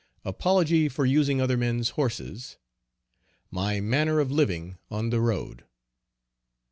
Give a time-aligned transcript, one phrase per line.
[0.25, 2.57] Apology for using other men's horses.
[3.51, 5.63] My manner of living on the road.